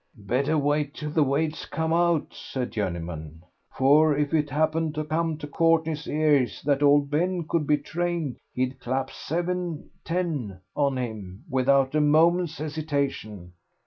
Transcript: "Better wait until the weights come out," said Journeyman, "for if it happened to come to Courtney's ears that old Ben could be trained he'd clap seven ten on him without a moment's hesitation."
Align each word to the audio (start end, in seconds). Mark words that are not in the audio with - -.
"Better 0.17 0.57
wait 0.57 0.99
until 1.03 1.11
the 1.11 1.21
weights 1.21 1.67
come 1.67 1.93
out," 1.93 2.33
said 2.33 2.71
Journeyman, 2.71 3.43
"for 3.77 4.17
if 4.17 4.33
it 4.33 4.49
happened 4.49 4.95
to 4.95 5.03
come 5.03 5.37
to 5.37 5.45
Courtney's 5.45 6.07
ears 6.07 6.59
that 6.65 6.81
old 6.81 7.11
Ben 7.11 7.45
could 7.47 7.67
be 7.67 7.77
trained 7.77 8.37
he'd 8.51 8.79
clap 8.79 9.11
seven 9.11 9.91
ten 10.03 10.59
on 10.75 10.97
him 10.97 11.43
without 11.47 11.93
a 11.93 12.01
moment's 12.01 12.57
hesitation." 12.57 13.53